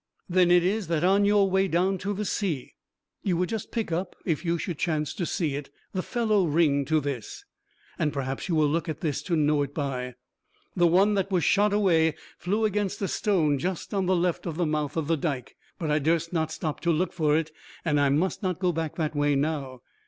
Then 0.27 0.49
it 0.49 0.63
is 0.63 0.87
that 0.87 1.03
on 1.03 1.25
your 1.25 1.47
way 1.47 1.67
down 1.67 1.99
to 1.99 2.11
the 2.11 2.25
sea, 2.25 2.73
you 3.21 3.37
would 3.37 3.49
just 3.49 3.69
pick 3.69 3.91
up 3.91 4.15
(if 4.25 4.43
you 4.43 4.57
should 4.57 4.79
chance 4.79 5.13
to 5.13 5.27
see 5.27 5.53
it) 5.53 5.69
the 5.93 6.01
fellow 6.01 6.47
ring 6.47 6.85
to 6.85 6.99
this, 6.99 7.45
and 7.99 8.11
perhaps 8.11 8.49
you 8.49 8.55
will 8.55 8.67
look 8.67 8.89
at 8.89 9.01
this 9.01 9.21
to 9.21 9.35
know 9.35 9.61
it 9.61 9.75
by. 9.75 10.15
The 10.75 10.87
one 10.87 11.13
that 11.13 11.29
was 11.29 11.43
shot 11.43 11.71
away 11.71 12.15
flew 12.39 12.65
against 12.65 12.99
a 13.03 13.07
stone 13.07 13.59
just 13.59 13.93
on 13.93 14.07
the 14.07 14.15
left 14.15 14.47
of 14.47 14.55
the 14.57 14.65
mouth 14.65 14.97
of 14.97 15.05
the 15.05 15.17
Dike, 15.17 15.55
but 15.77 15.91
I 15.91 15.99
durst 15.99 16.33
not 16.33 16.51
stop 16.51 16.79
to 16.79 16.91
look 16.91 17.13
for 17.13 17.37
it, 17.37 17.51
and 17.85 17.99
I 17.99 18.09
must 18.09 18.41
not 18.41 18.57
go 18.57 18.71
back 18.71 18.95
that 18.95 19.15
way 19.15 19.35
now. 19.35 19.83